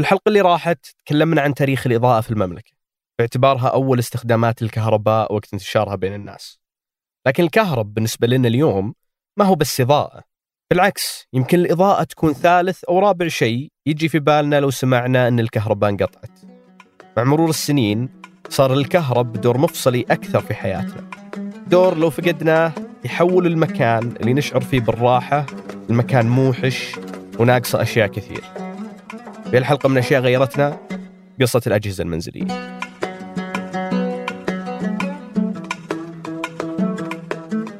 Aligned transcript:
الحلقة 0.00 0.28
اللي 0.28 0.40
راحت 0.40 0.86
تكلمنا 1.04 1.40
عن 1.40 1.54
تاريخ 1.54 1.86
الإضاءة 1.86 2.20
في 2.20 2.30
المملكة. 2.30 2.72
باعتبارها 3.18 3.68
أول 3.68 3.98
استخدامات 3.98 4.62
الكهرباء 4.62 5.34
وقت 5.34 5.52
انتشارها 5.52 5.94
بين 5.94 6.14
الناس. 6.14 6.58
لكن 7.26 7.44
الكهرب 7.44 7.94
بالنسبة 7.94 8.26
لنا 8.26 8.48
اليوم 8.48 8.94
ما 9.38 9.44
هو 9.44 9.54
بس 9.54 9.80
إضاءة. 9.80 10.22
بالعكس 10.70 11.26
يمكن 11.32 11.58
الإضاءة 11.58 12.04
تكون 12.04 12.32
ثالث 12.32 12.84
أو 12.84 12.98
رابع 12.98 13.28
شيء 13.28 13.68
يجي 13.86 14.08
في 14.08 14.18
بالنا 14.18 14.60
لو 14.60 14.70
سمعنا 14.70 15.28
أن 15.28 15.40
الكهرباء 15.40 15.90
انقطعت. 15.90 16.40
مع 17.16 17.24
مرور 17.24 17.50
السنين 17.50 18.08
صار 18.48 18.72
الكهرب 18.72 19.32
دور 19.32 19.58
مفصلي 19.58 20.04
أكثر 20.10 20.40
في 20.40 20.54
حياتنا. 20.54 21.10
دور 21.66 21.98
لو 21.98 22.10
فقدناه 22.10 22.72
يحول 23.04 23.46
المكان 23.46 24.16
اللي 24.20 24.34
نشعر 24.34 24.60
فيه 24.60 24.80
بالراحة 24.80 25.46
المكان 25.90 26.28
موحش 26.28 26.92
وناقصه 27.38 27.82
أشياء 27.82 28.06
كثير. 28.06 28.59
في 29.50 29.58
الحلقة 29.58 29.88
من 29.88 29.98
أشياء 29.98 30.20
غيرتنا 30.20 30.80
قصة 31.40 31.60
الأجهزة 31.66 32.04
المنزلية. 32.04 32.46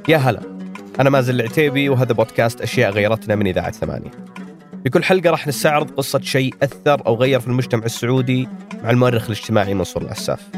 يا 0.09 0.17
هلا 0.17 0.41
أنا 1.01 1.11
مازن 1.11 1.35
العتيبي 1.35 1.89
وهذا 1.89 2.13
بودكاست 2.13 2.61
أشياء 2.61 2.91
غيرتنا 2.91 3.35
من 3.35 3.47
إذاعة 3.47 3.71
ثمانية. 3.71 4.11
في 4.85 4.91
كل 4.91 5.05
حلقة 5.05 5.31
راح 5.31 5.47
نستعرض 5.47 5.91
قصة 5.91 6.21
شيء 6.21 6.55
أثر 6.63 7.07
أو 7.07 7.15
غير 7.15 7.41
في 7.41 7.47
المجتمع 7.47 7.85
السعودي 7.85 8.49
مع 8.83 8.91
المؤرخ 8.91 9.25
الاجتماعي 9.25 9.75
منصور 9.75 10.03
العساف. 10.03 10.51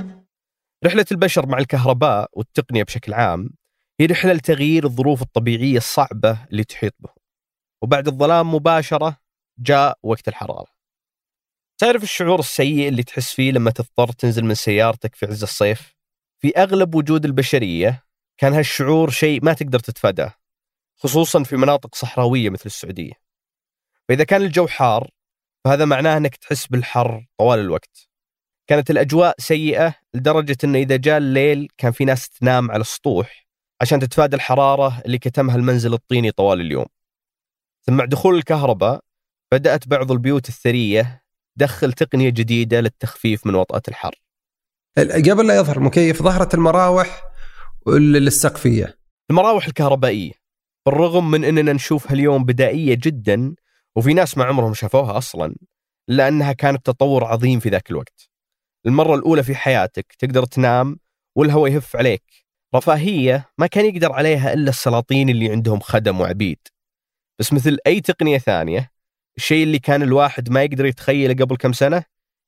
رحلة 0.84 1.06
البشر 1.12 1.46
مع 1.46 1.58
الكهرباء 1.58 2.30
والتقنية 2.32 2.82
بشكل 2.82 3.14
عام 3.14 3.50
هي 4.00 4.06
رحلة 4.06 4.32
لتغيير 4.32 4.84
الظروف 4.84 5.22
الطبيعية 5.22 5.76
الصعبة 5.76 6.38
اللي 6.50 6.64
تحيط 6.64 6.94
بهم. 7.00 7.14
وبعد 7.82 8.08
الظلام 8.08 8.54
مباشرة 8.54 9.16
جاء 9.58 9.98
وقت 10.02 10.28
الحرارة. 10.28 10.81
تعرف 11.82 12.02
الشعور 12.02 12.38
السيء 12.38 12.88
اللي 12.88 13.02
تحس 13.02 13.32
فيه 13.32 13.52
لما 13.52 13.70
تضطر 13.70 14.12
تنزل 14.12 14.44
من 14.44 14.54
سيارتك 14.54 15.14
في 15.14 15.26
عز 15.26 15.42
الصيف؟ 15.42 15.94
في 16.38 16.56
أغلب 16.56 16.94
وجود 16.94 17.24
البشرية 17.24 18.04
كان 18.38 18.52
هالشعور 18.52 19.10
شيء 19.10 19.44
ما 19.44 19.52
تقدر 19.52 19.78
تتفاداه 19.78 20.34
خصوصا 20.96 21.42
في 21.42 21.56
مناطق 21.56 21.94
صحراوية 21.94 22.50
مثل 22.50 22.62
السعودية. 22.66 23.12
فإذا 24.08 24.24
كان 24.24 24.42
الجو 24.42 24.66
حار 24.66 25.10
فهذا 25.64 25.84
معناه 25.84 26.16
أنك 26.16 26.36
تحس 26.36 26.66
بالحر 26.66 27.26
طوال 27.38 27.58
الوقت. 27.58 28.08
كانت 28.66 28.90
الأجواء 28.90 29.34
سيئة 29.38 29.94
لدرجة 30.14 30.56
أنه 30.64 30.78
إذا 30.78 30.96
جاء 30.96 31.18
الليل 31.18 31.68
كان 31.78 31.92
في 31.92 32.04
ناس 32.04 32.28
تنام 32.28 32.70
على 32.70 32.80
السطوح 32.80 33.46
عشان 33.80 34.00
تتفادى 34.00 34.36
الحرارة 34.36 35.02
اللي 35.06 35.18
كتمها 35.18 35.56
المنزل 35.56 35.94
الطيني 35.94 36.30
طوال 36.30 36.60
اليوم. 36.60 36.86
ثم 37.80 37.92
مع 37.92 38.04
دخول 38.04 38.34
الكهرباء 38.34 39.00
بدأت 39.52 39.88
بعض 39.88 40.12
البيوت 40.12 40.48
الثرية 40.48 41.21
تدخل 41.58 41.92
تقنية 41.92 42.30
جديدة 42.30 42.80
للتخفيف 42.80 43.46
من 43.46 43.54
وطأة 43.54 43.82
الحر. 43.88 44.22
قبل 44.98 45.46
لا 45.46 45.56
يظهر 45.56 45.76
المكيف 45.76 46.22
ظهرت 46.22 46.54
المراوح 46.54 47.22
السقفية 47.88 48.98
المراوح 49.30 49.66
الكهربائية. 49.66 50.32
بالرغم 50.86 51.30
من 51.30 51.44
أننا 51.44 51.72
نشوفها 51.72 52.12
اليوم 52.12 52.44
بدائية 52.44 52.94
جدا 52.94 53.54
وفي 53.96 54.14
ناس 54.14 54.38
ما 54.38 54.44
عمرهم 54.44 54.74
شافوها 54.74 55.18
أصلا 55.18 55.54
لأنها 56.08 56.52
كانت 56.52 56.86
تطور 56.86 57.24
عظيم 57.24 57.60
في 57.60 57.68
ذاك 57.68 57.90
الوقت. 57.90 58.30
المرة 58.86 59.14
الأولى 59.14 59.42
في 59.42 59.54
حياتك 59.54 60.12
تقدر 60.18 60.44
تنام 60.44 60.98
والهواء 61.36 61.72
يهف 61.72 61.96
عليك. 61.96 62.22
رفاهية 62.74 63.50
ما 63.58 63.66
كان 63.66 63.84
يقدر 63.84 64.12
عليها 64.12 64.52
إلا 64.52 64.70
السلاطين 64.70 65.28
اللي 65.28 65.50
عندهم 65.50 65.80
خدم 65.80 66.20
وعبيد. 66.20 66.58
بس 67.38 67.52
مثل 67.52 67.78
أي 67.86 68.00
تقنية 68.00 68.38
ثانية 68.38 68.91
الشيء 69.36 69.62
اللي 69.62 69.78
كان 69.78 70.02
الواحد 70.02 70.50
ما 70.50 70.62
يقدر 70.62 70.86
يتخيله 70.86 71.44
قبل 71.44 71.56
كم 71.56 71.72
سنة 71.72 72.04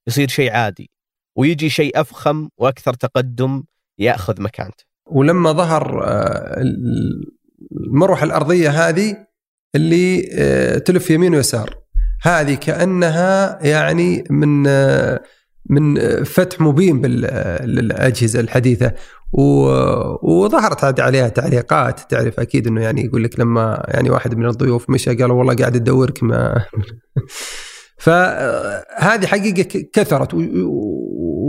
يصير 0.08 0.28
شيء 0.28 0.52
عادي. 0.52 0.90
ويجي 1.36 1.70
شيء 1.70 2.00
أفخم 2.00 2.48
وأكثر 2.58 2.94
تقدم 2.94 3.62
يأخذ 3.98 4.42
مكانته. 4.42 4.84
ولما 5.06 5.52
ظهر 5.52 6.04
آه، 6.04 6.62
المروحة 7.72 8.24
الأرضية 8.24 8.88
هذه 8.88 9.16
اللي 9.74 10.28
آه، 10.32 10.78
تلف 10.78 11.10
يمين 11.10 11.34
ويسار. 11.34 11.78
هذه 12.22 12.54
كأنها 12.54 13.58
يعني 13.66 14.24
من 14.30 14.66
آه، 14.66 15.22
من 15.70 15.94
فتح 16.24 16.60
مبين 16.60 17.00
بالاجهزه 17.00 18.40
الحديثة. 18.40 18.92
وظهرت 20.22 20.84
عاد 20.84 21.00
عليها 21.00 21.28
تعليقات. 21.28 22.00
تعرف 22.00 22.40
أكيد 22.40 22.66
إنه 22.66 22.82
يعني 22.82 23.04
يقول 23.04 23.24
لك 23.24 23.40
لما 23.40 23.84
يعني 23.88 24.10
واحد 24.10 24.34
من 24.34 24.46
الضيوف 24.46 24.90
مشى 24.90 25.14
قال 25.14 25.32
والله 25.32 25.54
قاعد 25.54 25.76
أدورك 25.76 26.22
ما 26.22 26.64
فهذه 28.04 29.26
حقيقة 29.26 29.84
كثرت. 29.92 30.34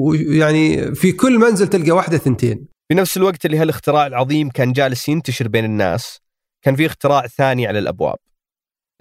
ويعني 0.05 0.95
في 0.95 1.11
كل 1.11 1.39
منزل 1.39 1.67
تلقى 1.67 1.91
واحدة 1.91 2.17
ثنتين. 2.17 2.67
في 2.87 2.95
نفس 2.95 3.17
الوقت 3.17 3.45
اللي 3.45 3.57
هالاختراع 3.57 4.07
العظيم 4.07 4.49
كان 4.49 4.73
جالس 4.73 5.09
ينتشر 5.09 5.47
بين 5.47 5.65
الناس 5.65 6.19
كان 6.61 6.75
في 6.75 6.85
اختراع 6.85 7.27
ثاني 7.27 7.67
على 7.67 7.79
الأبواب. 7.79 8.17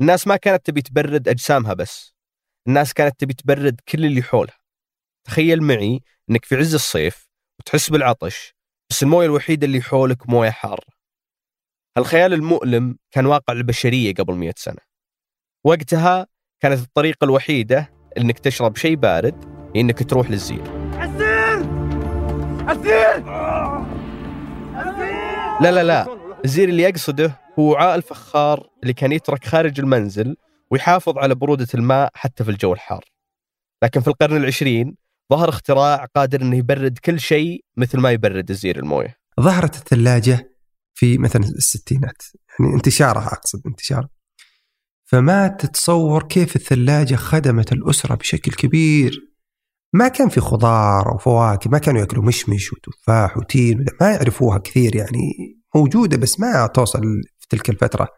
الناس 0.00 0.26
ما 0.26 0.36
كانت 0.36 0.66
تبي 0.66 0.82
تبرد 0.82 1.28
أجسامها 1.28 1.74
بس 1.74 2.14
الناس 2.68 2.94
كانت 2.94 3.20
تبي 3.20 3.34
تبرد 3.34 3.80
كل 3.88 4.04
اللي 4.04 4.22
حولها. 4.22 4.58
تخيل 5.26 5.62
معي 5.62 6.00
إنك 6.30 6.44
في 6.44 6.56
عز 6.56 6.74
الصيف 6.74 7.28
وتحس 7.60 7.90
بالعطش 7.90 8.53
بس 8.94 9.02
المويه 9.02 9.26
الوحيدة 9.26 9.66
اللي 9.66 9.82
حولك 9.82 10.28
مويه 10.28 10.50
حاره 10.50 10.86
هالخيال 11.96 12.32
المؤلم 12.32 12.96
كان 13.10 13.26
واقع 13.26 13.52
البشريه 13.52 14.14
قبل 14.14 14.34
مئة 14.34 14.54
سنة. 14.56 14.78
وقتها 15.64 16.26
كانت 16.60 16.80
الطريقة 16.80 17.24
الوحيدة 17.24 17.92
إنك 18.18 18.38
تشرب 18.38 18.76
شيء 18.76 18.96
بارد 18.96 19.44
هي 19.74 19.80
إنك 19.80 20.10
تروح 20.10 20.30
للزير. 20.30 20.62
عسير 20.94 21.66
عسير 22.68 23.24
لا 25.60 25.70
لا 25.70 25.82
لا. 25.82 26.06
الزير 26.44 26.68
اللي 26.68 26.82
يقصده 26.82 27.40
هو 27.58 27.72
وعاء 27.72 27.94
الفخار 27.94 28.70
اللي 28.82 28.92
كان 28.92 29.12
يترك 29.12 29.44
خارج 29.44 29.80
المنزل 29.80 30.36
ويحافظ 30.70 31.18
على 31.18 31.34
برودة 31.34 31.68
الماء 31.74 32.10
حتى 32.14 32.44
في 32.44 32.50
الجو 32.50 32.72
الحار. 32.72 33.04
لكن 33.82 34.00
في 34.00 34.08
القرن 34.08 34.36
العشرين 34.36 34.96
ظهر 35.32 35.48
اختراع 35.48 36.06
قادر 36.16 36.42
إنه 36.42 36.56
يبرد 36.56 36.98
كل 36.98 37.20
شيء 37.20 37.64
مثل 37.76 37.98
ما 37.98 38.10
يبرد 38.10 38.50
الزير 38.50 38.78
المويه. 38.78 39.16
ظهرت 39.40 39.76
الثلاجة 39.76 40.50
في 40.94 41.18
مثلا 41.18 41.42
الستينات. 41.42 42.22
يعني 42.60 42.74
انتشارها 42.74 43.26
أقصد 43.26 43.62
انتشار. 43.66 44.08
فما 45.04 45.48
تتصور 45.48 46.22
كيف 46.22 46.56
الثلاجة 46.56 47.14
خدمت 47.14 47.72
الأسرة 47.72 48.14
بشكل 48.14 48.52
كبير. 48.52 49.34
ما 49.92 50.08
كان 50.08 50.28
في 50.28 50.40
خضار 50.40 51.14
وفواكه 51.14 51.70
ما 51.70 51.78
كانوا 51.78 52.00
يأكلوا 52.00 52.24
مشمش 52.24 52.72
وتفاح 52.72 53.36
وتين 53.38 53.84
ما 54.00 54.10
يعرفوها 54.10 54.58
كثير 54.58 54.96
يعني. 54.96 55.32
موجودة 55.74 56.16
بس 56.16 56.40
ما 56.40 56.66
توصل 56.66 57.02
في 57.38 57.48
تلك 57.48 57.70
الفترة. 57.70 58.08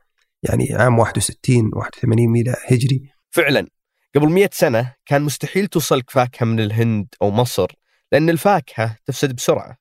يعني 0.43 0.75
عام 0.75 0.99
61 0.99 1.71
81 1.75 2.29
ميلاد 2.29 2.57
هجري. 2.67 3.11
فعلا. 3.31 3.67
قبل 4.15 4.29
مئة 4.29 4.51
سنة 4.53 4.95
كان 5.07 5.23
مستحيل 5.23 5.67
توصلك 5.67 6.11
فاكهة 6.11 6.47
من 6.47 6.61
الهند 6.61 7.07
أو 7.23 7.31
مصر 7.31 7.67
لأن 8.13 8.31
الفاكهة 8.31 8.97
تفسد 9.07 9.35
بسرعة. 9.35 9.77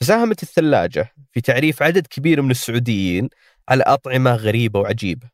فساهمت 0.00 0.42
الثلاجة 0.42 1.12
في 1.32 1.40
تعريف 1.40 1.82
عدد 1.82 2.06
كبير 2.06 2.42
من 2.42 2.50
السعوديين 2.50 3.28
على 3.68 3.82
أطعمة 3.82 4.34
غريبة 4.34 4.80
وعجيبة. 4.80 5.30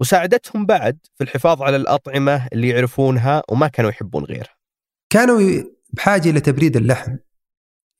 وساعدتهم 0.00 0.66
بعد 0.66 0.98
في 1.18 1.24
الحفاظ 1.24 1.62
على 1.62 1.76
الأطعمة 1.76 2.46
اللي 2.52 2.68
يعرفونها 2.68 3.42
وما 3.48 3.68
كانوا 3.68 3.90
يحبون 3.90 4.24
غيرها. 4.24 4.56
كانوا 5.10 5.62
بحاجة 5.92 6.30
إلى 6.30 6.40
تبريد 6.40 6.76
اللحم. 6.76 7.16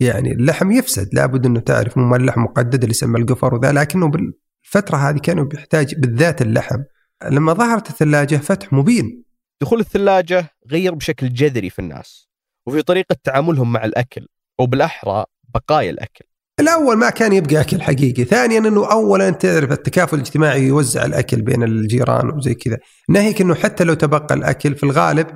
يعني 0.00 0.32
اللحم 0.32 0.72
يفسد 0.72 1.14
لابد 1.14 1.46
أنه 1.46 1.60
تعرف 1.60 1.98
مو 1.98 2.16
اللحم 2.16 2.40
مقدد 2.40 2.82
اللي 2.82 2.90
يسمى 2.90 3.20
القفر 3.20 3.54
وذا 3.54 3.72
لكنه 3.72 4.08
بالفترة 4.08 4.96
هذه 4.96 5.18
كانوا 5.18 5.44
بيحتاج 5.44 5.94
بالذات 5.94 6.42
اللحم. 6.42 6.82
لما 7.30 7.52
ظهرت 7.52 7.90
الثلاجة 7.90 8.36
فتح 8.36 8.72
مبين. 8.72 9.27
دخول 9.62 9.80
الثلاجة 9.80 10.50
غير 10.70 10.94
بشكل 10.94 11.32
جذري 11.32 11.70
في 11.70 11.78
الناس 11.78 12.28
وفي 12.66 12.82
طريقة 12.82 13.16
تعاملهم 13.24 13.72
مع 13.72 13.84
الأكل 13.84 14.26
وبالأحرى 14.60 15.24
بقايا 15.54 15.90
الأكل. 15.90 16.24
الأول 16.60 16.96
ما 16.96 17.10
كان 17.10 17.32
يبقى 17.32 17.60
أكل 17.60 17.82
حقيقي 17.82 18.24
ثانيا 18.24 18.58
أنه 18.58 18.90
أولا 18.92 19.30
تعرف 19.30 19.72
التكافل 19.72 20.16
الاجتماعي 20.16 20.62
يوزع 20.62 21.04
الأكل 21.04 21.42
بين 21.42 21.62
الجيران 21.62 22.30
وزي 22.30 22.54
كذا. 22.54 22.78
ناهيك 23.08 23.40
أنه 23.40 23.54
حتى 23.54 23.84
لو 23.84 23.94
تبقى 23.94 24.34
الأكل 24.34 24.74
في 24.74 24.82
الغالب 24.82 25.26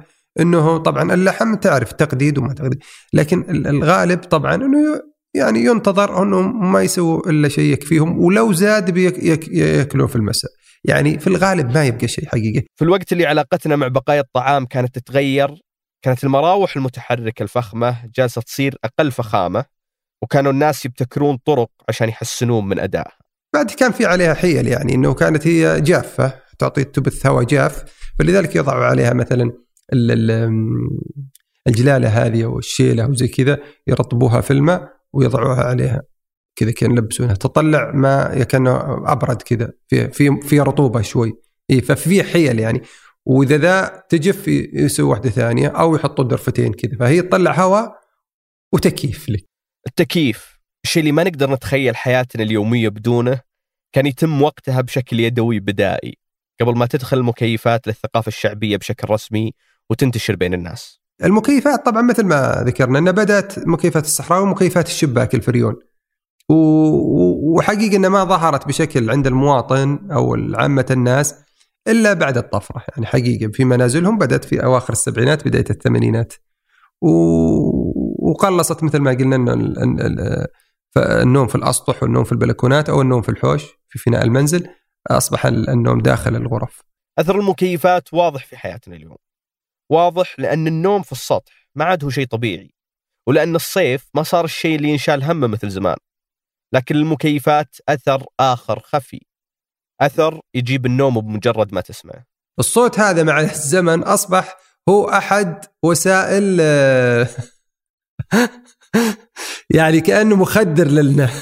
أنه 0.40 0.78
طبعا 0.78 1.14
اللحم 1.14 1.54
تعرف 1.54 1.92
تقديد 1.92 2.38
وما 2.38 2.54
تقديد 2.54 2.82
لكن 3.12 3.66
الغالب 3.66 4.18
طبعا 4.18 4.54
أنه 4.54 5.00
يعني 5.34 5.64
ينتظر 5.64 6.22
أنه 6.22 6.42
ما 6.42 6.82
يسووا 6.82 7.30
إلا 7.30 7.48
شيء 7.48 7.72
يكفيهم 7.72 8.18
ولو 8.18 8.52
زاد 8.52 8.90
بياكلوا 8.90 10.06
في 10.06 10.16
المساء. 10.16 10.50
يعني 10.84 11.18
في 11.18 11.26
الغالب 11.26 11.74
ما 11.74 11.84
يبقى 11.84 12.08
شيء 12.08 12.26
حقيقي. 12.26 12.66
في 12.76 12.84
الوقت 12.84 13.12
اللي 13.12 13.26
علاقتنا 13.26 13.76
مع 13.76 13.88
بقايا 13.88 14.20
الطعام 14.20 14.66
كانت 14.66 14.98
تتغير 14.98 15.62
كانت 16.02 16.24
المراوح 16.24 16.76
المتحركة 16.76 17.42
الفخمة 17.42 17.96
جالسة 18.16 18.40
تصير 18.40 18.76
أقل 18.84 19.12
فخامة 19.12 19.64
وكانوا 20.22 20.52
الناس 20.52 20.86
يبتكرون 20.86 21.38
طرق 21.44 21.70
عشان 21.88 22.08
يحسنون 22.08 22.68
من 22.68 22.78
أدائها 22.78 23.18
بعد 23.54 23.70
كان 23.70 23.92
في 23.92 24.06
عليها 24.06 24.34
حيل 24.34 24.68
يعني 24.68 24.94
أنه 24.94 25.14
كانت 25.14 25.46
هي 25.46 25.80
جافة 25.80 26.34
تعطي 26.58 26.84
تبث 26.84 27.26
هواء 27.26 27.44
جاف 27.44 27.84
فلذلك 28.18 28.56
يضعوا 28.56 28.84
عليها 28.84 29.12
مثلا 29.12 29.52
الجلالة 31.66 32.08
هذه 32.08 32.44
أو 32.44 32.58
الشيلة 32.58 33.06
وزي 33.08 33.28
كذا 33.28 33.58
يرطبوها 33.86 34.40
في 34.40 34.50
الماء 34.50 34.92
ويضعوها 35.12 35.62
عليها. 35.62 36.02
كذا 36.56 36.70
كان 36.70 36.90
يلبسونها. 36.90 37.34
تطلع 37.34 37.92
ما 37.94 38.44
كأنه 38.44 38.80
أبرد 39.12 39.42
كذا. 39.42 39.72
في 39.88 40.08
في 40.10 40.40
في 40.42 40.60
رطوبة 40.60 41.00
شوي. 41.00 41.32
اي 41.70 41.80
ففي 41.80 42.22
حيل 42.22 42.58
يعني. 42.58 42.82
وإذا 43.26 43.56
ذا 43.56 44.04
تجف 44.08 44.48
يسوي 44.48 45.06
واحدة 45.06 45.30
ثانية 45.30 45.68
أو 45.68 45.96
يحطوا 45.96 46.24
درفتين 46.24 46.72
كذا 46.72 46.96
فهي 46.98 47.22
تطلع 47.22 47.60
هواء 47.60 47.94
وتكييف 48.72 49.28
لك. 49.28 49.44
التكييف. 49.86 50.58
الشيء 50.84 51.00
اللي 51.00 51.12
ما 51.12 51.24
نقدر 51.24 51.50
نتخيل 51.50 51.96
حياتنا 51.96 52.42
اليومية 52.42 52.88
بدونه 52.88 53.40
كان 53.92 54.06
يتم 54.06 54.42
وقتها 54.42 54.80
بشكل 54.80 55.20
يدوي 55.20 55.60
بدائي. 55.60 56.18
قبل 56.60 56.76
ما 56.76 56.86
تدخل 56.86 57.18
المكيفات 57.18 57.86
للثقافة 57.86 58.28
الشعبية 58.28 58.76
بشكل 58.76 59.10
رسمي 59.10 59.52
وتنتشر 59.90 60.36
بين 60.36 60.54
الناس. 60.54 61.00
المكيفات 61.24 61.86
طبعا 61.86 62.02
مثل 62.02 62.24
ما 62.24 62.64
ذكرنا 62.66 62.98
إنها 62.98 63.12
بدأت 63.12 63.68
مكيفات 63.68 64.04
الصحراء 64.04 64.42
ومكيفات 64.42 64.86
الشباك 64.86 65.34
الفريون. 65.34 65.76
وحقيقة 66.48 67.96
إنها 67.96 68.10
ما 68.10 68.24
ظهرت 68.24 68.68
بشكل 68.68 69.10
عند 69.10 69.26
المواطن 69.26 70.08
أو 70.12 70.36
عامة 70.54 70.86
الناس 70.90 71.34
إلا 71.88 72.12
بعد 72.12 72.36
الطفرة 72.36 72.84
يعني 72.88 73.06
حقيقة 73.06 73.50
في 73.52 73.64
منازلهم 73.64 74.18
بدأت 74.18 74.44
في 74.44 74.64
أواخر 74.64 74.92
السبعينات 74.92 75.48
بداية 75.48 75.64
الثمانينات. 75.70 76.32
وقلصت 78.18 78.82
مثل 78.84 78.98
ما 78.98 79.10
قلنا 79.10 79.36
انه 79.36 80.46
النوم 80.96 81.46
في 81.46 81.54
الأسطح 81.54 82.02
والنوم 82.02 82.24
في 82.24 82.32
البلكونات 82.32 82.88
أو 82.88 83.00
النوم 83.00 83.22
في 83.22 83.28
الحوش 83.28 83.62
في 83.88 83.98
فناء 83.98 84.24
المنزل 84.24 84.68
أصبح 85.10 85.46
النوم 85.46 86.00
داخل 86.00 86.36
الغرف. 86.36 86.82
أثر 87.18 87.40
المكيفات 87.40 88.14
واضح 88.14 88.46
في 88.46 88.56
حياتنا 88.56 88.96
اليوم. 88.96 89.16
واضح 89.90 90.34
لأن 90.38 90.66
النوم 90.66 91.02
في 91.02 91.12
السطح 91.12 91.68
ما 91.74 91.84
عاد 91.84 92.04
هو 92.04 92.10
شيء 92.10 92.26
طبيعي 92.26 92.74
ولأن 93.26 93.54
الصيف 93.54 94.10
ما 94.14 94.22
صار 94.22 94.44
الشيء 94.44 94.76
اللي 94.76 94.88
ينشال 94.88 95.24
همه 95.24 95.46
مثل 95.46 95.70
زمان. 95.70 95.96
لكن 96.72 96.96
المكيفات 96.96 97.76
أثر 97.88 98.24
آخر 98.40 98.80
خفي. 98.80 99.20
أثر 100.00 100.40
يجيب 100.54 100.86
النوم 100.86 101.20
بمجرد 101.20 101.74
ما 101.74 101.80
تسمعه. 101.80 102.24
الصوت 102.58 103.00
هذا 103.00 103.22
مع 103.22 103.40
الزمن 103.40 104.02
أصبح 104.02 104.56
هو 104.88 105.08
أحد 105.08 105.64
وسائل 105.82 106.60
يعني 109.76 110.00
كأنه 110.00 110.36
مخدر 110.36 110.88
لنا. 110.88 111.30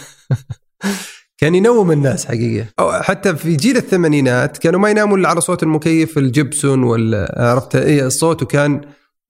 كان 1.41 1.55
ينوم 1.55 1.93
الناس 1.93 2.27
حقيقة. 2.27 2.67
أو 2.79 2.93
حتى 2.93 3.37
في 3.37 3.57
جيل 3.57 3.77
الثمانينات 3.77 4.59
كانوا 4.59 4.81
ما 4.81 4.91
يناموا 4.91 5.17
إلا 5.17 5.29
على 5.29 5.41
صوت 5.41 5.63
المكيف 5.63 6.19
الجبسون 6.19 6.83
ولا 6.83 7.35
عرفت؟ 7.37 7.77
إيه 7.77 8.09
صوته 8.09 8.47
كان 8.47 8.81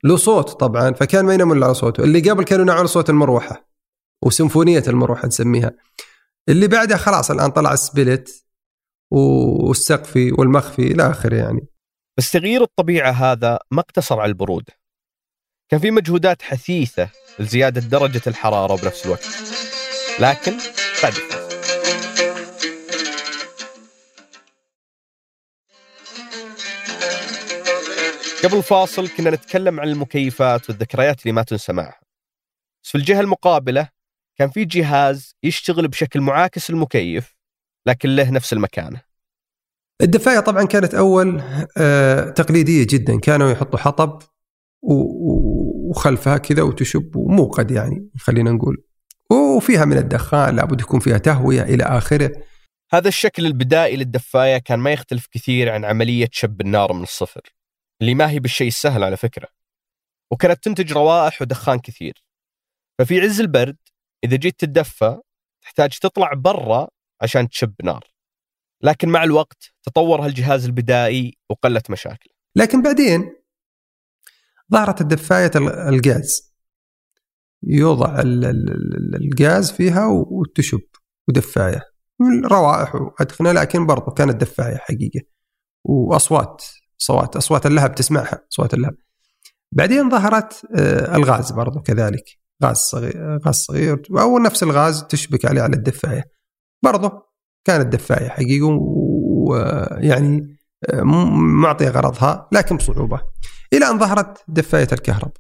له 0.05 0.17
صوت 0.17 0.61
طبعا 0.61 0.93
فكان 0.93 1.25
ما 1.25 1.35
يناموا 1.35 1.55
إلا 1.55 1.67
على 1.67 1.75
صوته. 1.75 2.05
اللي 2.05 2.31
قبل 2.31 2.45
كانوا 2.45 2.65
يناموا 2.65 2.79
على 2.79 2.89
صوت 2.89 3.11
المروحة. 3.11 3.70
وسيمفونية 4.25 4.83
المروحه 4.89 5.27
نسميها 5.27 5.73
اللي 6.49 6.69
بعدها 6.69 6.97
خلاص 6.97 7.31
الآن 7.31 7.51
طلع 7.51 7.73
السبلت 7.73 8.45
والسقفي 9.11 10.33
والمخفي 10.33 10.83
إلى 10.83 11.11
آخره 11.11 11.37
يعني. 11.37 11.67
بس 12.19 12.33
تغيير 12.33 12.63
الطبيعة 12.63 13.11
هذا 13.11 13.59
ما 13.71 13.81
اقتصر 13.81 14.21
على 14.21 14.29
البروده 14.29 14.73
كان 15.71 15.81
في 15.81 15.91
مجهودات 15.91 16.43
حثيثة 16.43 17.11
لزيادة 17.39 17.81
درجة 17.81 18.23
الحرارة 18.27 18.77
بنفس 18.83 19.07
الوقت. 19.07 19.27
لكن 20.21 20.53
بعد 21.03 21.15
قبل 28.45 28.63
فاصل 28.63 29.09
كنا 29.09 29.31
نتكلم 29.31 29.81
عن 29.81 29.89
المكيفات 29.89 30.71
والذكريات 30.71 31.23
اللي 31.23 31.33
ما 31.33 31.43
تنسى 31.43 31.73
معها. 31.73 32.01
بس 32.85 32.91
في 32.91 32.99
الجهة 32.99 33.21
المقابلة 33.21 33.89
كان 34.41 34.51
في 34.51 34.65
جهاز 34.65 35.35
يشتغل 35.43 35.89
بشكل 35.89 36.21
معاكس 36.21 36.71
المكيف 36.71 37.37
لكن 37.87 38.17
له 38.17 38.31
نفس 38.31 38.53
المكانة. 38.53 39.01
الدفاية 40.03 40.41
طبعا 40.41 40.65
كانت 40.65 40.95
أول 40.95 41.43
آه 41.79 42.31
تقليدية 42.31 42.87
جدا. 42.91 43.21
كانوا 43.21 43.51
يحطوا 43.51 43.79
حطب 43.79 44.23
وخلفها 44.83 46.37
كذا 46.37 46.63
وتشب 46.63 47.17
وموقد 47.17 47.71
يعني 47.71 48.09
خلينا 48.19 48.51
نقول. 48.51 48.85
وفيها 49.31 49.85
من 49.85 49.97
الدخان 49.97 50.57
لابد 50.57 50.81
يكون 50.81 51.01
فيها 51.01 51.19
تهوية 51.19 51.63
إلى 51.63 51.85
آخره. 51.85 52.33
هذا 52.93 53.09
الشكل 53.09 53.47
البدائي 53.47 53.97
للدفاية 53.97 54.59
كان 54.59 54.79
ما 54.79 54.93
يختلف 54.93 55.27
كثير 55.31 55.71
عن 55.73 55.85
عملية 55.85 56.29
شب 56.33 56.61
النار 56.61 56.93
من 56.93 57.03
الصفر 57.03 57.43
اللي 58.01 58.15
ما 58.15 58.31
هي 58.31 58.39
بالشيء 58.39 58.69
السهل 58.69 59.05
على 59.05 59.17
فكرة. 59.17 59.49
وكانت 60.31 60.65
تنتج 60.65 60.93
روائح 60.93 61.43
ودخان 61.43 61.79
كثير. 61.79 62.25
ففي 62.99 63.21
عز 63.21 63.41
البرد 63.41 63.77
إذا 64.25 64.37
جيت 64.37 64.61
تتدفى 64.61 65.19
تحتاج 65.63 65.99
تطلع 65.99 66.35
برا 66.35 66.89
عشان 67.23 67.49
تشب 67.49 67.75
نار. 67.85 68.05
لكن 68.83 69.09
مع 69.09 69.25
الوقت 69.25 69.75
تطور 69.83 70.25
هالجهاز 70.25 70.65
البدائي 70.65 71.39
وقلت 71.51 71.91
مشاكله. 71.91 72.33
لكن 72.57 72.83
بعدين 72.83 73.37
ظهرت 74.73 75.01
الدفاية 75.01 75.51
الغاز. 75.89 76.55
يوضع 77.63 78.23
الغاز 79.15 79.73
فيها 79.73 80.07
وتشب 80.07 80.81
ودفاية. 81.29 81.81
روائح 82.45 82.95
وأدخنة 82.95 83.53
لكن 83.53 83.87
برضو 83.87 84.11
كانت 84.11 84.37
دفاية 84.41 84.77
حقيقة. 84.77 85.21
وأصوات 85.85 86.65
صوات 86.99 87.37
أصوات 87.37 87.67
اللهب 87.67 87.95
تسمعها 87.95 88.47
أصوات 88.53 88.75
اللهب. 88.75 88.97
بعدين 89.73 90.11
ظهرت 90.11 90.67
آه، 90.77 91.17
الغاز 91.17 91.53
برضو 91.53 91.81
كذلك. 91.81 92.40
غاز 92.65 92.77
صغير 92.77 93.39
غاز 93.47 93.55
صغير. 93.55 94.03
أو 94.11 94.39
نفس 94.39 94.63
الغاز 94.63 95.05
تشبك 95.05 95.45
عليه 95.45 95.63
على 95.63 95.77
الدفاية. 95.77 96.25
برضو 96.85 97.11
كانت 97.65 97.93
دفاية 97.93 98.29
حقيقة 98.29 98.79
ويعني 99.49 100.57
معطية 101.63 101.89
غرضها 101.89 102.49
لكن 102.53 102.77
بصعوبة. 102.77 103.21
إلى 103.73 103.87
أن 103.87 103.99
ظهرت 103.99 104.45
دفاية 104.49 104.89
الكهرب. 104.93 105.33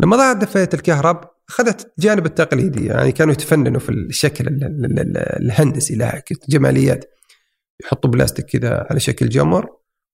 لما 0.00 0.16
ظهرت 0.16 0.36
دفاية 0.36 0.68
الكهرب 0.74 1.20
أخذت 1.48 1.92
الجانب 1.98 2.26
التقليدي. 2.26 2.86
يعني 2.86 3.12
كانوا 3.12 3.32
يتفننوا 3.32 3.80
في 3.80 3.88
الشكل 3.88 4.46
الهندسي 5.40 5.94
لها 5.94 6.22
جماليات. 6.48 7.04
يحطوا 7.84 8.10
بلاستيك 8.10 8.46
كذا 8.46 8.86
على 8.90 9.00
شكل 9.00 9.28
جمر 9.28 9.66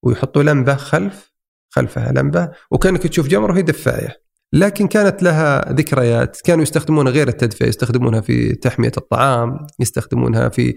ويحطوا 0.02 0.42
لمبة 0.42 0.74
خلف 0.74 1.32
خلفها 1.70 2.12
لمبة 2.12 2.50
وكأنك 2.70 3.02
تشوف 3.06 3.26
جمر 3.28 3.50
وهي 3.50 3.62
دفاية. 3.62 4.22
لكن 4.52 4.88
كانت 4.88 5.22
لها 5.22 5.72
ذكريات. 5.72 6.40
كانوا 6.40 6.62
يستخدمونها 6.62 7.12
غير 7.12 7.28
التدفئة 7.28 7.66
يستخدمونها 7.66 8.20
في 8.20 8.54
تحمية 8.54 8.92
الطعام 8.96 9.66
يستخدمونها 9.80 10.48
في 10.48 10.74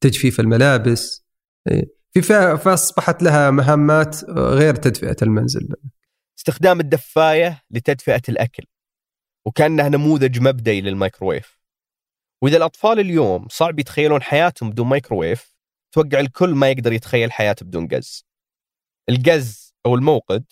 تجفيف 0.00 0.40
الملابس. 0.40 1.24
إيه، 1.70 1.84
في 2.12 2.22
فأصبحت 2.56 3.22
لها 3.22 3.50
مهمات 3.50 4.24
غير 4.30 4.74
تدفئة 4.74 5.16
المنزل. 5.22 5.68
استخدام 6.38 6.80
الدفاية 6.80 7.62
لتدفئة 7.70 8.22
الأكل 8.28 8.64
وكأنها 9.46 9.88
نموذج 9.88 10.40
مبدئي 10.40 10.80
للمايكروويف 10.80 11.58
وإذا 12.42 12.56
الأطفال 12.56 13.00
اليوم 13.00 13.48
صعب 13.50 13.78
يتخيلون 13.78 14.22
حياتهم 14.22 14.70
بدون 14.70 14.86
مايكروويف 14.86 15.54
توقع 15.92 16.20
الكل 16.20 16.54
ما 16.54 16.70
يقدر 16.70 16.92
يتخيل 16.92 17.32
حياته 17.32 17.66
بدون 17.66 17.88
قز. 17.88 18.26
القز 19.08 19.74
أو 19.86 19.94
الموقد 19.94 20.44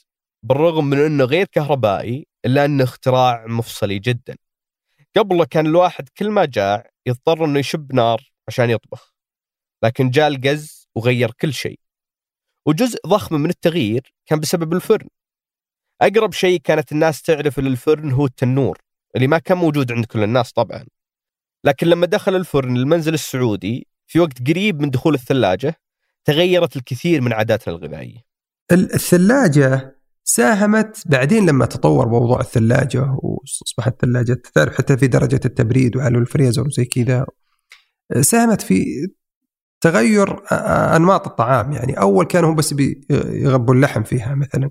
بالرغم 0.49 0.85
من 0.85 0.99
إنه 0.99 1.25
غير 1.25 1.47
كهربائي 1.47 2.27
إلا 2.45 2.65
إنه 2.65 2.85
اختراع 2.85 3.47
مفصلي 3.47 3.99
جدا. 3.99 4.37
قبله 5.17 5.45
كان 5.45 5.67
الواحد 5.67 6.09
كل 6.09 6.31
ما 6.31 6.45
جاع 6.45 6.91
يضطر 7.07 7.45
إنه 7.45 7.59
يشب 7.59 7.95
نار 7.95 8.33
عشان 8.49 8.71
يطبخ 8.71 9.15
لكن 9.83 10.11
جاء 10.11 10.29
القز 10.29 10.89
وغير 10.95 11.31
كل 11.31 11.53
شيء. 11.53 11.81
وجزء 12.67 12.99
ضخم 13.07 13.41
من 13.41 13.51
التغيير 13.51 14.15
كان 14.27 14.41
بسبب 14.41 14.73
الفرن. 14.73 15.09
أقرب 16.03 16.33
شيء 16.33 16.61
كانت 16.61 16.93
الناس 16.93 17.23
تعرف 17.23 17.59
للفرن 17.59 18.13
هو 18.13 18.27
التنور 18.27 18.79
اللي 19.17 19.27
ما 19.27 19.39
كان 19.39 19.59
موجود 19.59 19.93
عند 19.93 20.05
كل 20.05 20.23
الناس 20.23 20.53
طبعا. 20.53 20.85
لكن 21.65 21.87
لما 21.87 22.07
دخل 22.07 22.37
الفرن 22.37 22.77
المنزل 22.77 23.15
السعودي 23.15 23.87
في 24.07 24.21
وقت 24.21 24.49
قريب 24.49 24.81
من 24.81 24.91
دخول 24.91 25.15
الثلاجة 25.15 25.75
تغيرت 26.25 26.77
الكثير 26.77 27.21
من 27.21 27.33
عاداتنا 27.33 27.75
الغذائية. 27.75 28.25
الثلاجة 28.73 29.96
ساهمت. 30.29 31.03
بعدين 31.07 31.47
لما 31.47 31.67
تطور 31.67 32.09
موضوع 32.09 32.41
الثلاجة 32.41 33.17
وأصبحت 33.23 33.93
الثلاجة 33.93 34.43
تعرف 34.55 34.79
حتى 34.79 34.97
في 34.97 35.07
درجة 35.07 35.41
التبريد 35.45 35.97
وعلى 35.97 36.19
الفريزر 36.19 36.67
وزي 36.67 36.85
كذا 36.85 37.27
ساهمت 38.21 38.63
في 38.63 38.85
تغير 39.81 40.43
أنماط 40.97 41.27
الطعام. 41.27 41.73
يعني 41.73 42.01
أول 42.01 42.25
كانوا 42.25 42.51
هم 42.51 42.55
بس 42.55 42.75
يغبوا 43.11 43.75
اللحم 43.75 44.03
فيها 44.03 44.35
مثلا. 44.35 44.71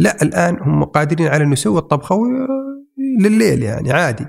لا 0.00 0.22
الآن 0.22 0.58
هم 0.60 0.84
قادرين 0.84 1.26
على 1.26 1.44
إنه 1.44 1.52
يسوي 1.52 1.78
الطبخة 1.78 2.16
لليل 3.20 3.62
يعني 3.62 3.92
عادي. 3.92 4.26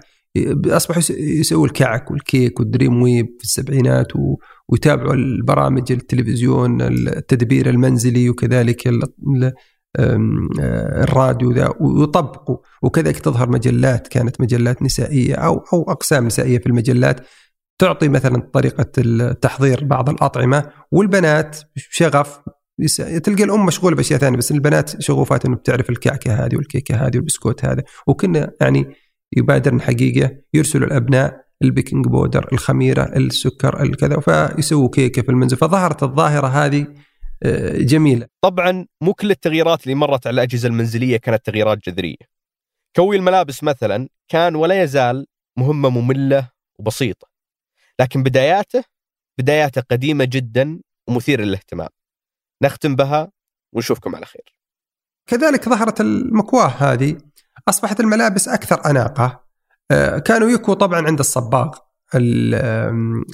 أصبحوا 0.66 1.02
يسووا 1.18 1.66
الكعك 1.66 2.12
والكيك 2.12 2.60
وال 2.60 2.72
Dream 2.72 3.02
Whip 3.02 3.36
في 3.38 3.44
السبعينات 3.44 4.08
ويتابعوا 4.70 5.14
البرامج 5.14 5.92
التلفزيون 5.92 6.82
التدبير 6.82 7.70
المنزلي 7.70 8.30
وكذلك 8.30 8.88
الراديو 10.00 11.52
ذا 11.52 11.74
ويطبقوا. 11.80 12.58
وكذلك 12.84 13.20
تظهر 13.20 13.50
مجلات 13.50 14.08
كانت 14.08 14.42
مجلات 14.42 14.84
نسائية 14.84 15.36
أو 15.36 15.64
أو 15.74 15.84
أقسام 15.92 16.26
نسائية 16.26 16.60
في 16.60 16.68
المجلات 16.68 17.28
تعطي 17.80 18.08
مثلا 18.08 18.50
طريقة 18.54 18.92
التحضير 18.98 19.84
بعض 19.84 20.10
الأطعمة. 20.10 20.70
والبنات 20.92 21.60
شغف 21.76 22.40
تلقى 23.24 23.44
الأم 23.44 23.66
مشغولة 23.66 23.96
بأشياء 23.96 24.20
ثانية 24.20 24.38
بس 24.38 24.52
البنات 24.52 25.02
شغوفات 25.02 25.46
إنه 25.46 25.56
بتعرف 25.56 25.90
الكعكة 25.90 26.34
هذه 26.46 26.56
والكيكة 26.56 26.96
هذه 26.96 27.18
والبسكوت 27.18 27.66
هذا. 27.66 27.84
وكنا 28.08 28.52
يعني 28.62 28.96
يبادرن 29.38 29.82
حقيقة 29.82 30.32
يرسلوا 30.54 30.88
الأبناء 30.88 31.46
البيكنج 31.64 32.06
بودر 32.08 32.50
الخميرة 32.54 33.04
السكر 33.04 33.82
الكذا 33.82 34.20
فيسووا 34.20 34.90
كيكة 34.90 35.22
في 35.22 35.30
المنزل. 35.30 35.58
فظهرت 35.58 36.04
الظاهرة 36.04 36.48
هذه 36.48 36.82
آه، 36.82 36.88
جميلة 37.80 38.28
طبعا 38.42 38.86
مو 39.02 39.14
كل 39.14 39.32
التغييرات 39.32 39.84
اللي 39.84 39.96
مرت 39.96 40.28
على 40.28 40.34
الأجهزة 40.34 40.68
المنزلية 40.68 41.18
كانت 41.18 41.46
تغييرات 41.46 41.90
جذرية. 41.90 42.36
كوي 42.96 43.16
الملابس 43.16 43.64
مثلا 43.64 44.10
كان 44.28 44.56
ولا 44.56 44.84
يزال 44.84 45.28
مهمة 45.58 45.90
مملة 45.90 46.50
وبسيطة. 46.80 47.28
لكن 48.00 48.24
بداياته 48.24 48.84
بداياته 49.40 49.82
قديمة 49.82 50.26
جدا 50.26 50.80
ومثيرة 51.10 51.44
للاهتمام. 51.44 51.90
نختم 52.64 52.96
بها 52.96 53.32
ونشوفكم 53.74 54.16
على 54.16 54.26
خير. 54.26 54.56
كذلك 55.30 55.70
ظهرت 55.70 56.02
المكواة 56.02 56.68
هذه 56.68 57.18
أصبحت 57.70 58.00
الملابس 58.00 58.48
أكثر 58.48 58.86
أناقة 58.86 59.46
آه، 59.92 60.20
كانوا 60.20 60.50
يكوا 60.50 60.74
طبعا 60.74 61.02
عند 61.08 61.20
الصباغ 61.20 61.78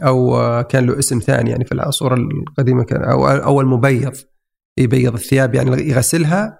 أو 0.04 0.64
كان 0.70 0.86
له 0.86 1.00
اسم 1.00 1.20
ثاني 1.20 1.50
يعني 1.50 1.66
في 1.66 1.72
العصور 1.72 2.14
القديمة 2.14 2.84
كان 2.84 3.04
أو 3.04 3.28
أو 3.28 3.62
المبيض. 3.62 4.14
يبيض 4.78 5.14
الثياب 5.14 5.56
يعني 5.56 5.90
يغسلها 5.90 6.60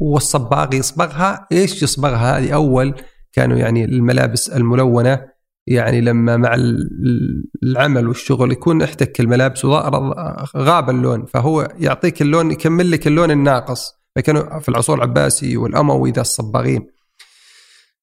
والصباغ 0.00 0.74
يصبغها. 0.74 1.46
إيش 1.52 1.82
يصبغها؟ 1.82 2.38
هذه 2.38 2.54
أول 2.54 2.94
كانوا 3.32 3.56
يعني 3.56 3.84
الملابس 3.84 4.48
الملونة 4.48 5.20
يعني 5.66 6.00
لما 6.00 6.36
مع 6.36 6.54
ال- 6.54 7.44
العمل 7.62 8.08
والشغل 8.08 8.52
يكون 8.52 8.82
احتك 8.82 9.20
الملابس 9.20 9.64
وغاب 9.64 10.90
اللون. 10.90 11.24
فهو 11.26 11.68
يعطيك 11.78 12.22
اللون 12.22 12.50
يكمل 12.50 12.90
لك 12.90 13.06
اللون 13.06 13.30
الناقص. 13.30 13.92
فكانوا 14.16 14.58
في 14.58 14.68
العصور 14.68 14.96
العباسي 14.96 15.56
والأموي 15.56 16.10
ذا 16.10 16.20
الصباغين. 16.20 16.86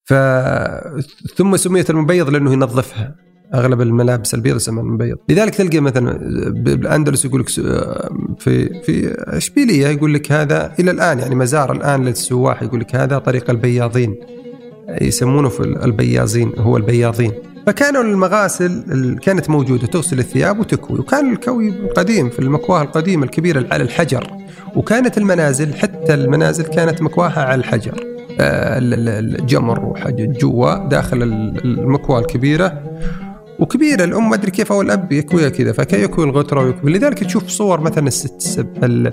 ف 0.03 0.13
ثم 1.35 1.57
سميت 1.57 1.89
المبيض 1.89 2.29
لأنه 2.29 2.53
ينظفها. 2.53 3.15
أغلب 3.53 3.81
الملابس 3.81 4.33
البيض 4.33 4.55
يسمى 4.55 4.79
المبيض. 4.81 5.17
لذلك 5.29 5.55
تلقى 5.55 5.79
مثلا 5.79 6.17
بالأندلس 6.49 7.25
يقول 7.25 7.41
لك 7.41 7.49
في 7.49 8.81
في 8.83 9.15
إشبيلية 9.17 9.87
يقول 9.87 10.13
لك 10.13 10.31
هذا 10.31 10.73
إلى 10.79 10.91
الآن 10.91 11.19
يعني 11.19 11.35
مزار 11.35 11.71
الآن 11.71 12.05
للسواح 12.05 12.63
يقول 12.63 12.79
لك 12.79 12.95
هذا 12.95 13.17
طريق 13.17 13.49
البياضين. 13.49 14.15
يسمونه 15.01 15.49
في 15.49 15.59
البياضين 15.59 16.51
هو 16.57 16.77
البياضين. 16.77 17.31
فكانوا 17.67 18.03
المغاسل 18.03 18.83
ال- 18.91 19.19
كانت 19.19 19.49
موجودة 19.49 19.87
تغسل 19.87 20.19
الثياب 20.19 20.59
وتكوي. 20.59 20.99
وكان 20.99 21.33
الكوي 21.33 21.69
القديم 21.69 22.29
في 22.29 22.39
المكواة 22.39 22.81
القديمة 22.81 23.23
الكبيرة 23.25 23.65
على 23.71 23.83
الحجر. 23.83 24.27
وكانت 24.75 25.17
المنازل 25.17 25.73
حتى 25.73 26.13
المنازل 26.13 26.63
كانت 26.63 27.01
مكواها 27.01 27.43
على 27.43 27.59
الحجر. 27.59 28.03
آه، 28.39 28.77
ال- 28.77 28.93
ال- 28.93 29.35
الجمر 29.39 29.85
وحاجه 29.85 30.25
جوا 30.25 30.87
داخل 30.89 31.23
ال- 31.23 31.63
المكواة 31.65 32.19
الكبيرة. 32.19 32.81
وكبيرة. 33.59 34.03
الأم 34.03 34.29
ما 34.29 34.35
أدري 34.35 34.51
كيف 34.51 34.71
أو 34.71 34.81
الاب 34.81 35.11
يكويها 35.11 35.49
كذا 35.49 35.71
فكان 35.71 36.03
يكوي 36.03 36.25
الغترة 36.25 36.61
ويكوي. 36.65 36.91
لذلك 36.93 37.19
تشوف 37.23 37.47
صور 37.47 37.81
مثلا 37.81 38.07
الست 38.07 38.41
سب 38.41 38.83
ال- 38.83 39.11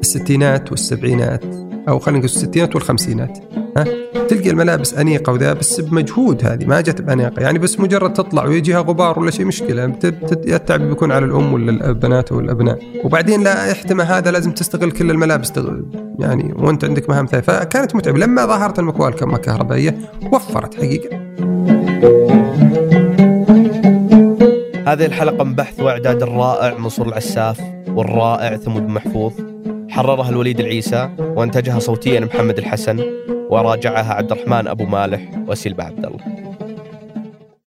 الستينات 0.00 0.70
والسبعينات 0.70 1.44
أو 1.88 1.98
خلينا 1.98 2.18
نقول 2.18 2.30
الستينات 2.30 2.74
والخمسينات. 2.74 3.38
ها؟ 3.76 3.84
تلقى 4.28 4.50
الملابس 4.50 4.94
أنيقة 4.94 5.32
وذا 5.32 5.52
بس 5.52 5.80
بمجهود 5.80 6.46
هذه 6.46 6.64
ما 6.64 6.80
جت 6.80 7.00
بأنيقة. 7.00 7.42
يعني 7.42 7.58
بس 7.58 7.80
مجرد 7.80 8.12
تطلع 8.12 8.44
ويجيها 8.44 8.80
غبار 8.80 9.18
ولا 9.18 9.30
شيء 9.30 9.46
مشكلة. 9.46 9.84
التعب 10.04 10.80
بيكون 10.80 11.12
على 11.12 11.24
الأم 11.24 11.52
ولا 11.52 11.88
البنات 11.88 12.32
والابناء 12.32 12.78
وبعدين 13.04 13.42
لا 13.42 13.72
احتمى 13.72 14.04
هذا 14.04 14.30
لازم 14.30 14.52
تستغل 14.52 14.90
كل 14.90 15.10
الملابس 15.10 15.52
يعني 16.18 16.54
وأنت 16.58 16.84
عندك 16.84 17.10
مهام 17.10 17.26
ثانية. 17.26 17.42
فكانت 17.42 17.94
متعبة. 17.96 18.18
لما 18.18 18.46
ظهرت 18.46 18.78
المكواه 18.78 19.08
الكهربائيه 19.08 19.98
وفرت 20.32 20.74
حقيقة. 20.74 21.18
هذه 24.88 25.06
الحلقة 25.06 25.44
من 25.44 25.54
بحث 25.54 25.80
وإعداد 25.80 26.22
الرائع 26.22 26.78
منصور 26.78 27.08
العساف 27.08 27.60
والرائع 27.88 28.56
ثمود 28.56 28.82
محفوظ. 28.82 29.32
حررها 29.90 30.28
الوليد 30.28 30.60
العيسى 30.60 31.10
وأنتجها 31.18 31.78
صوتيا 31.78 32.20
محمد 32.20 32.58
الحسن 32.58 33.04
وراجعها 33.50 34.14
عبد 34.14 34.32
الرحمن 34.32 34.68
أبو 34.68 34.84
مالح 34.84 35.20
وسيلبا 35.46 35.84
عبد 35.84 36.06
الله. 36.06 36.47